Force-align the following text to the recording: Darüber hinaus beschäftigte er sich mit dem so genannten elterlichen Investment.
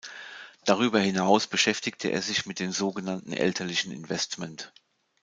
Darüber 0.65 0.99
hinaus 0.99 1.45
beschäftigte 1.45 2.07
er 2.09 2.23
sich 2.23 2.47
mit 2.47 2.57
dem 2.59 2.71
so 2.71 2.91
genannten 2.91 3.33
elterlichen 3.33 3.91
Investment. 3.91 4.73